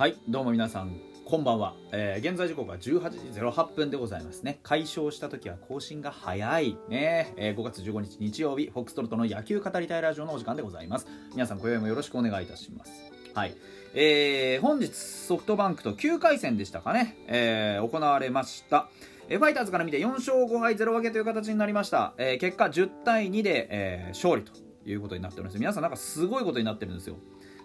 [0.00, 4.58] はいどうも皆さんこんばんは、えー現在時刻は18時08分でございますね。
[4.62, 6.78] 解消した時は更新が早い。
[6.88, 11.06] ね、えー5月15日日曜日フォックストロットの野球語りたいラジオのお時間でございます。
[11.34, 12.92] 皆さん今宵もよろしくお願いいたします。
[13.34, 13.54] はい。
[13.92, 18.88] えー本日ソフトバンクと9回戦でしたかね、えー行われました。
[19.28, 24.52] えファイターズから見て4勝5敗0分けという形になりました、えー結果10対2で、えー勝利と
[24.88, 25.58] いうことになっております。
[25.58, 27.16] 皆さんなんかすごいことになってるんですよ。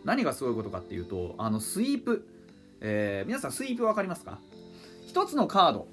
[0.06, 2.28] 何がすごいことかっていうとあのスイープ、
[2.80, 4.40] えー皆さんスイープ分かりますか？
[5.08, 5.88] 一つのカード。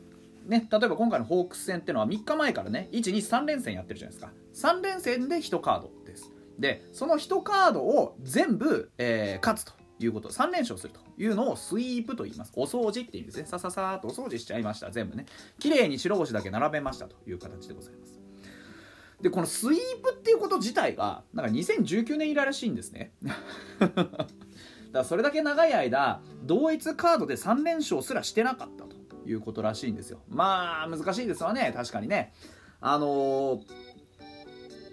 [0.46, 4.20] ね、例えば今回のホークス戦っていうのは3日前からね123連戦やってるじゃないで
[4.54, 4.70] すか。
[4.72, 6.32] 3連戦で1カードです。
[6.58, 10.30] でその1カードを全部、えー勝つということ。
[10.30, 12.52] 3連勝するというのをスイープと言います。
[12.56, 13.46] お掃除っていうんですね。
[13.46, 14.90] さささーっとお掃除しちゃいました。
[14.90, 15.26] 全部ね。
[15.60, 18.21] 綺麗に白星だけ並べましたという形でございます。
[19.22, 23.12] でこのスイープっていうこと自体がなんか2019年以来らしいんですね。
[23.78, 24.26] だか
[24.92, 30.20] らそれだけ長い間同一カードで3連勝すらしてなかったということらしいんですよ。
[30.28, 31.72] まあ難しいですわね。
[31.74, 32.34] 確かにね。
[32.80, 33.60] あのー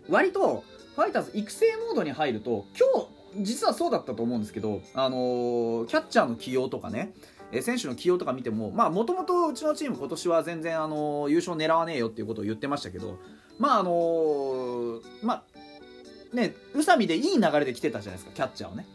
[0.09, 0.63] 割と
[0.95, 7.13] ファイターズ育成モードに入ると今日実はそうだったと思うんですけど、あのーキャッチャーの起用とかね
[7.61, 13.19] 選手の起用とか見てもまあもともとうちのチーム今年は全然、あの優勝狙わねえよっていうことを言ってましたけど
[13.59, 18.85] まああのーまあね宇佐美でいい流れで来てたじゃないですかキャッチャーをね。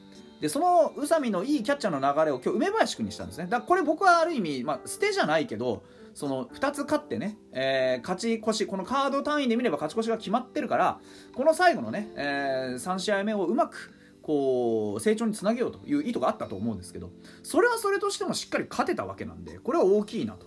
[0.40, 3.44] でその宇佐美のいいキャッチャーの流れを今日梅林君にしたんですね。
[3.44, 5.82] だからこれ僕はある意味、まあ、捨てじゃないけど
[6.14, 10.98] その2つ勝ってね、えー勝ち越しこのカード単位で見れば勝ち越しが決まってるから
[11.34, 17.10] この最後のね、え3試合目をうまくこう成長につなげようという意図があったと思うんですけど
[17.42, 20.46] それはそれとしてもしっかり勝てたわけなんでこれは大きいなと。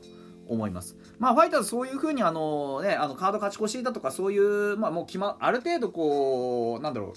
[0.50, 0.96] 思います。
[1.20, 7.14] まあ、ファイターズそういうふうにあの、ね、あのカード勝ち越しだとかそういう、まあ、もう決まある程度こうなんだろう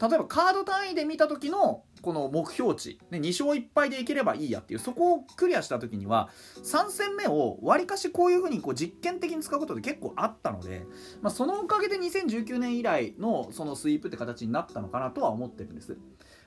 [0.00, 6.28] 例えばカード単位で見た時のこの目標値、ね、2勝1敗でいければいいやっていうそこをクリアした時には
[6.62, 10.86] 3戦目をわりかしこういう風にこう実験的に使うことで結構あったので、
[11.22, 15.96] まあ、そのおかげで2019年以来のそのスイープって形になったのかなとは思ってるんです。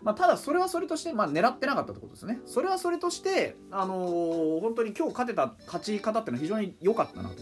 [0.01, 2.39] まあ、ただそれはそれとして、まあ、狙ってなかったってことですね。
[2.45, 7.35] それはそれとして、あのー本当に今日勝てた勝ち方っていうのは非常に良かったなと。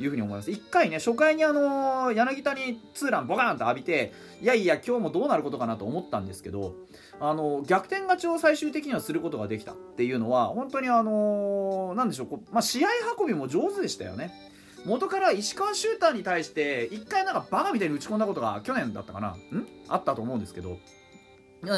[0.00, 6.74] いうふうに思います1回ね初回にあのー柳田にツーランボカーンと浴びていやいや今日もどうなることかなと思ったんですけど
[7.20, 12.88] あの逆転勝ちを最終的にはすることができたっていうのは本当にあのなんでしょうこ、まあ、試合
[13.20, 14.32] 運びも上手でしたよね
[14.86, 19.36] 元から石川シューターに対して一回なんかバカみたいに打ち込んだことが去年だったかなん？
[19.88, 20.78] あったと思うんですけど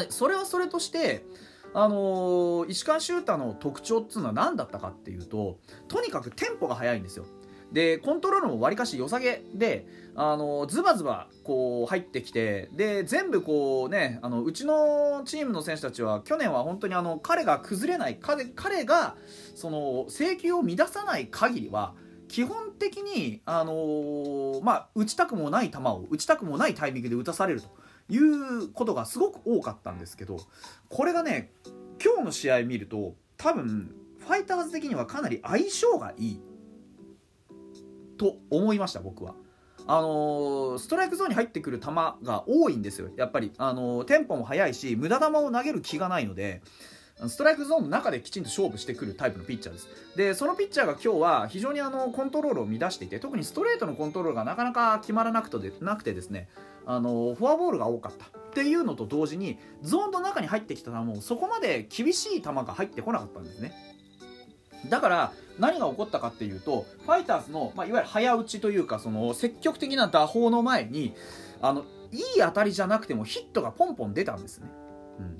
[0.09, 1.25] それはそれとして
[1.73, 7.25] あの石川シューターの特徴っていうのは何だったかっていうととにかくテンポが速いんですよ。
[7.71, 19.17] でコントロールもわりかし良さげであのズバズバこう入ってきてで全部こうねあのうちのチームの選手たちは去年は本当にあの彼が崩れない彼彼が
[19.55, 21.95] その制球を乱さない限りは
[22.27, 27.69] 基本的に、あのーまあ、打ちたくもない球を打ちたくもないタイミングで打たされると。
[28.09, 30.37] いうことがすごく多かったんですけど
[30.89, 31.51] これがね
[32.03, 36.41] 今日の試合見ると多分ファイターズ的にはかなり相性がいい
[38.17, 39.35] と思いました僕は。
[39.87, 41.87] あのーストライクゾーンに入ってくる球
[42.23, 46.63] が多いんですよやっぱり、あのーテンポも速いし無駄球を投げる気がないので
[47.27, 49.87] ストライクゾーンの中できちんと勝負してくるタイプのピッチャーです。
[50.17, 56.49] でそのピッチャーが今日は非常にあのコントロールを乱していて特にストレートのコントロールがなかなか決まらなくてでなくてですね
[56.85, 63.73] あのフォアボールが多かったっていうのと同時にゾーンの中に入ってきた球もそこまで厳しい球が入ってこなかったんですね。
[64.89, 71.15] だから何が起こったかっていうとファイターズの、まあ、いわゆる早打ちというかその積極的な打法の前に
[71.61, 74.67] あのいい当たりじゃなくてもヒットがポンポン出たんですね、
[75.19, 75.37] うん、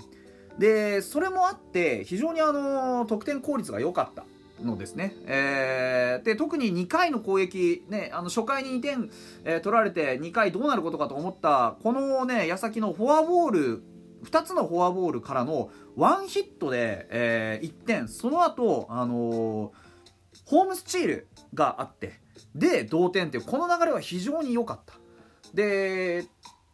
[0.58, 4.24] でそれもあって非常にあの得点効率が良かった
[4.62, 9.10] のですね、えーで特に2回の攻撃、ね、あの初回に2点、
[9.44, 13.82] えー取られて2回どうなることかと思ったこの、ね、矢先のフォアボール
[14.24, 18.08] 2つのフォアボールからのワンヒットで、え1点。
[18.08, 19.72] その後、あの
[20.46, 22.14] ホームスチールがあって
[22.54, 24.94] で同点っていうこの流れは非常に良かった。
[25.54, 26.26] で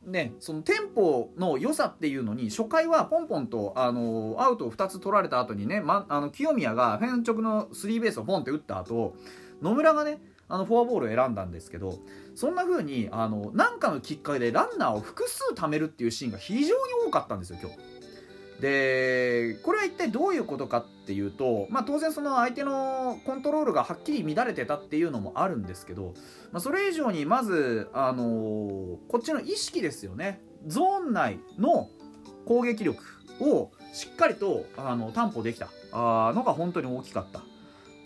[0.05, 9.15] ねそのテンポの良さっていうのに初回はポンポンと、あのアウトを2つ取られた後にね、ま、あの清宮がフェン直のスリーベースをポンって打った後
[9.61, 11.99] 野村がねあのフォアボールを選んだんですけど
[12.35, 18.02] そんな風にあのなんかのきっかけでランナーを複数貯めるっていうシーンが非常に多かったんですよ今日。
[18.62, 26.14] でこれは一体どういうことかっていうと、まあ、当然その相手のコントロールがはっきり乱れてたっていうのもあるんですけど、
[26.53, 30.41] まあ、それ以上にまず、あのーこっちの意識ですよね。
[30.69, 31.88] ゾーン内の
[32.47, 33.03] 攻撃力
[33.41, 35.69] をしっかりとあの担保できた。
[35.93, 37.43] あのが本当に大きかった。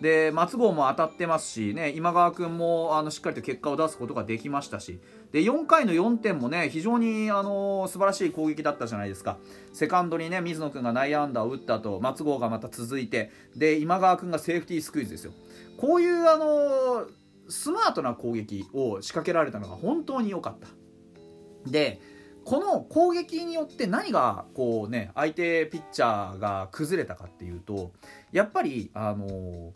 [0.00, 5.00] で松郷も当たってますし、ね、今川君もあのしっかりと結果を出すことができましたし
[5.32, 9.38] で4回の4点もね非常にあの素晴らしい攻撃だったじゃないですか。
[9.72, 15.32] セカンドにね水野君が内野安打を打った後松郷がまた続いてで今川君がセーフティースクイズですよ。
[15.78, 17.06] こういうあの
[17.48, 20.68] スマートな攻撃を仕掛けられたのが本当に良かった。
[21.70, 22.00] で
[22.46, 27.90] この攻撃によって何がこうね相手ピッチャーが崩れたかっていうと
[28.30, 29.72] やっぱりあの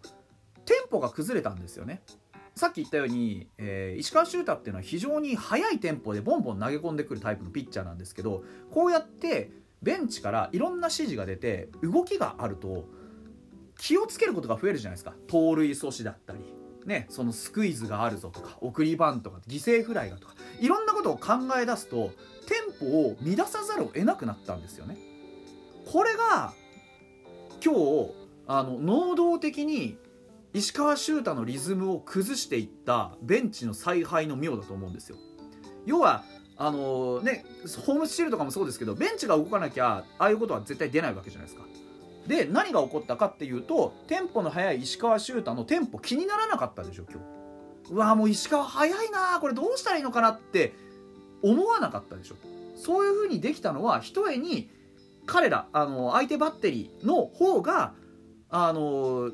[0.67, 2.01] テンポが崩れたんですよね。
[2.55, 9.51] さっき言ったように、えー、石川修太っていうのは非常に速いテンポでボンボン投げ込んでくるタイプのピッチャーなんですけどこうやって
[9.83, 12.85] ベンチからいろんな指示が出て動きがあると
[13.79, 15.15] 気をつけることが増えるじゃないですか。
[15.27, 16.39] 盗塁阻止だったり
[16.87, 22.11] ね、そのスクイズがあるぞとか送りバントとか犠牲フライがとかいろんなことを考え出すと
[22.47, 22.55] テ
[22.85, 24.97] ンポを乱さざるを得なくなったんですよね。
[25.91, 26.53] これが
[27.65, 28.11] 今日
[28.47, 29.97] あの能動的に
[30.53, 35.17] 石川修太のリズムを崩していったベンチの采配の妙だと思うんですよ。
[35.87, 36.25] 要は
[36.57, 37.47] あのね、
[37.87, 41.67] ホームスチールとかもそうですけどベンチが動かなきゃああいうことは絶対出ないわけじゃないですか。
[42.27, 47.21] で何が起こったかっていうとテンポの速い石川修太のテンポ気にならなかったでしょ今
[47.89, 50.75] 日うわもう石川速いなこれどうしたらいいのかなって
[51.43, 52.37] 思わなかったでしょ。
[52.77, 54.71] そういう風にできたのはひとえに
[55.27, 57.95] 彼らあの相手バッテリーの方が
[58.49, 59.31] あの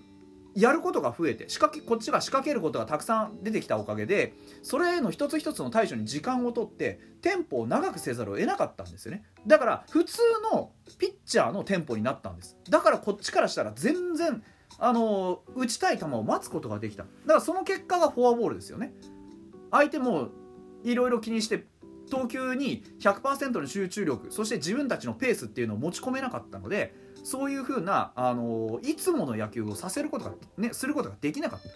[0.54, 4.32] やることが増えて仕掛けこっちが仕掛けることがたくさん出てきたおかげで
[4.62, 9.24] それへの一つ一つの対処に時間をとってテンポを長くせざるを得なかったんですよね。
[9.46, 10.18] だから普通
[10.52, 12.56] のピッチャーのテンポになったんです。
[12.70, 14.42] だからこっちからしたら全然
[14.78, 17.04] あの打ちたい球を待つことができた。
[17.04, 18.94] だからその結果がフォアボールですよね。
[19.70, 20.28] 相手も
[20.84, 21.66] いろいろ気にして
[22.10, 31.68] 投球に100%の集中力そして自分たちのペースっていうのを持ち込めなかったのでそういうふうな、あのいつもの野球をさせることが、ね、することができなかった。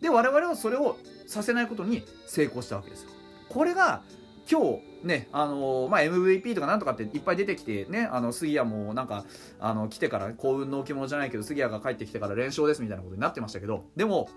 [0.00, 0.96] で我々はそれを
[1.26, 3.10] させないことに成功したわけですよ。
[3.50, 4.02] これが
[4.50, 9.24] 今日ねあのまあ、MVP とかなんとかっていっぱい出てきてねあの杉谷もなんか
[9.60, 14.28] あの来てから幸運の置物じゃないけど杉谷が帰ってきてから連勝ですみたいなことになってましたけどでも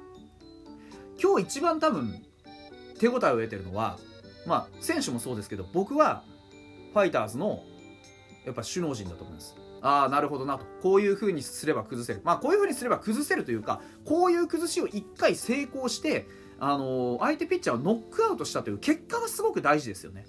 [1.21, 2.21] 今日一番多分
[2.99, 3.97] 手応えを得てるのは
[4.47, 6.23] まあ選手もそうですけど僕は
[6.93, 7.63] ファイターズの
[8.45, 16.25] やっぱ首脳陣だと思いますああなるほどなとこういう風にすれば崩せるまあこういう風にすれば崩せるというかこういう崩しを1回成功して
[16.59, 20.25] あのー、相手ピッチャーをノックアウトしたという結果がすごく大事ですよね。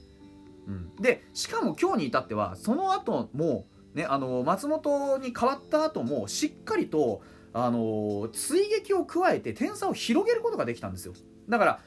[0.67, 7.23] うん、でしかも今日に至ってはその後もねあのー、松本に変わった後もしっかりと
[7.55, 11.14] あのー、追撃を加えて点差を広げることができたんですよ。
[11.49, 11.81] だから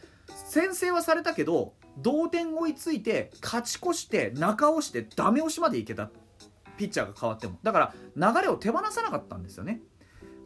[0.48, 6.09] 先制はされたけど同点追いついて勝ち越して中押してダメ押しまでいけた
[6.77, 7.59] ピッチャーが変わっても。
[7.63, 9.81] だから流れを手放さなかったんですよね。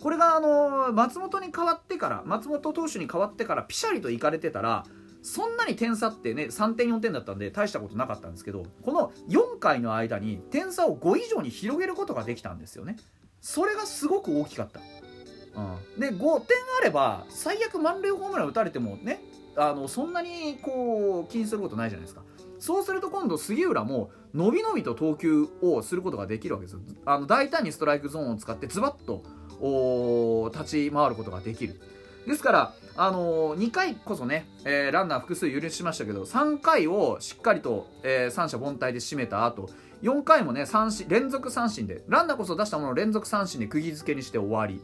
[0.02, 4.86] これがあの松本に変わってから松本投手に変わってからピシャリといかれてたら
[5.22, 12.98] そんなに点差ってね3点4点だったんで大したことなかったんですけどこの4回の間に点差を5以上に広げることができたんですよね。
[13.42, 19.22] それがすごく大きかった、うん、で5点あれば最悪満塁ホームラン打たれてもね
[19.58, 22.22] あのそんなにこう気にすることないじゃないですか。
[22.60, 31.80] そうすると今度杉浦も伸び伸びと投球をすることができるわけですあの大胆にストライクゾーンを使ってズバッと立ち回ることができる。
[32.26, 39.70] ですから、あのー、2回こそね、えー、ランナー複数許しましたけど3回をしっかりと、えー、三者凡退で締めた後
[40.02, 44.82] 4回もね三連続三振でランナーこそ出したものを連続三振で釘付けにして終わり。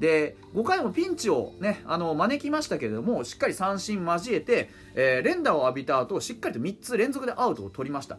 [0.00, 8.18] で5回もピンチを、ね、あの招きましたけれどもしっかり三振交えて、えー、連打を浴びた後しっかりと3つ連続でアウトを取りました。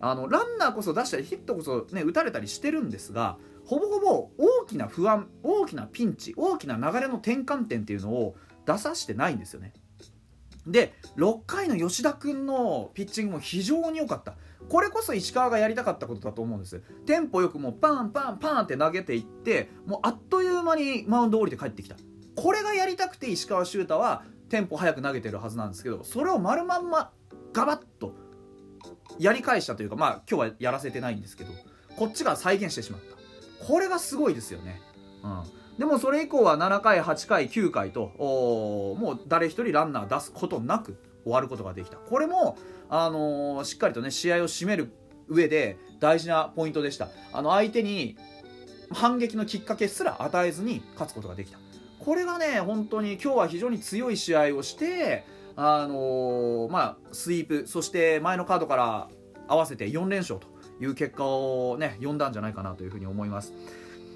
[0.00, 9.72] あのランナーこそ出したりヒットこそ、ね、打たれたりしてるんですがほぼほぼ大きな不安大きなピンチ大きな流れの転換点っていうのを出させてないんですよね。
[10.70, 14.34] で6回の吉田君のピッチングも非常に良かった。
[14.68, 16.80] これこそ石川がやりたかったことだと思うんです。
[17.06, 21.96] テンポよくもうパンパンパンって投げていってもうあっという間にマウンド降りて帰ってきた。
[22.36, 27.10] これがやりたくて石川修太はテンポ早く投げてるはずなんですけどそれを丸まんま
[27.52, 28.14] ガバッと
[29.18, 31.50] やり返したというかまあ今日はやらせてないんですけど
[31.96, 33.66] こっちが再現してしまった。
[33.66, 34.80] これがすごいですよね、
[35.24, 35.42] うん、
[35.78, 41.96] でもそれ以降は7回8回9回ともう誰一人ランナー出すことなく終わることができた。
[41.96, 42.58] これも
[42.88, 44.90] あのー、しっかりとね試合を締める
[45.28, 47.08] 上で大事なポイントでした。
[47.32, 48.16] あの相手に
[48.90, 51.58] 反撃のきっかけすら与えずに勝つことができた。
[52.00, 59.08] これがね本当に今日は非常に強い試合をしてあのー、まあ、スイープそして前のカードから
[59.46, 60.46] 合わせて4連勝と
[60.80, 63.52] いう結果をね読んだんじゃないかなというふうに思います。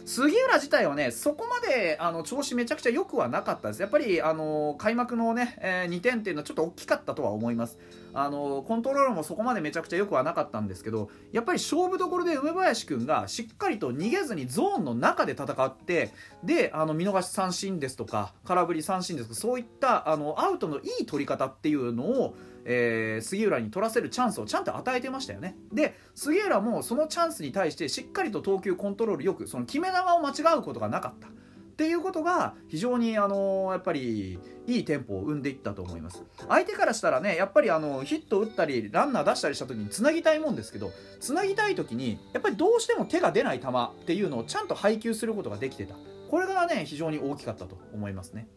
[0.04, 3.80] 杉浦自体はね、そこまであの調子めちゃくちゃ良くはなかったです。
[3.80, 7.78] やっぱりあの開幕のね、えー、2点っていうのはちょっと大きかったとは思います。
[8.14, 16.10] あのコントロールもそこまでめちゃくちゃ良くはなかったんですけど、やっぱり勝負どころで梅林君がしっかりと逃げずにゾーンの中で戦って、
[16.42, 25.56] で、あの見逃し三振ですとか、空振り三振ですとか、そういったあのアウトのいい取り方っていうのを、えー、杉浦に取らせるチャンスをちゃんと与えてましたよね。
[25.72, 31.28] で杉浦もそのチャンスに対してしっかりと投球コントロールよくその決め球を間違うことがなかった。
[31.28, 36.22] っていうことが非常にあのやっぱりいいテンポを生んでいったと思います。
[36.48, 45.96] 相手からしたらねやっぱりあのヒット打ったりランナー出したりした時につなぎたいもんですけどつなぎたい時にやっぱりどうしても手が出ない球っていうのをちゃんと配球することができてた。
[46.30, 48.48] これがね非常に大きかったと思いますね。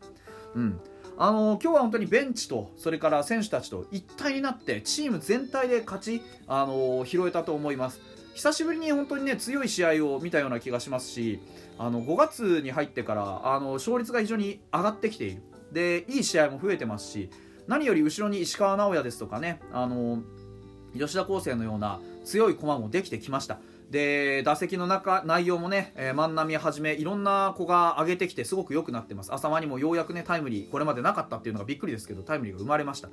[0.53, 0.79] うん。
[1.17, 8.01] あの今日は本当にベンチとそれから選手たちと一体になってチーム全体で勝ち、あの拾えたと思います。
[8.34, 11.39] 久しぶりに本当にね強い試合を見たような気がしますし
[11.77, 15.41] あの5月に入ってからあの勝率が非常に上がってきている。
[15.72, 17.29] でいい試合も増えてますし
[17.67, 20.22] 何より後ろに石川直也ですとかねあの
[20.93, 23.60] 吉田康生のような強い駒もできてきました。
[23.89, 29.34] で打席の中内容もね、えー、万波はじめいろんな子が上げてきてすごく良くなってます。
[29.34, 33.10] 浅間にもようやくねタイムリーこれまでなかったっていうのがびっくりですけどタイムリーが生まれました。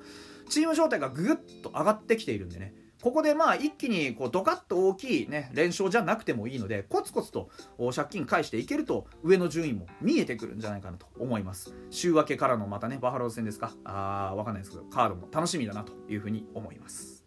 [0.49, 2.75] チーム状態がぐっと上がってきているんでね。
[3.03, 7.51] ここでまあ一気にこうドカッと大きい、ね、連勝じゃなくてもいいのでコツコツと
[7.93, 11.75] 借金返していけると上の順位も見えてくるんじゃないかなと思います。
[11.91, 13.73] 週明けからのまたねバファローズ戦ですか。
[13.85, 17.22] あーわかんないですけどカードも楽しみだなというふうに思います。